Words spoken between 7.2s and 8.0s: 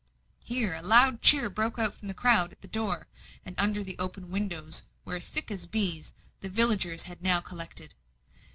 now collected.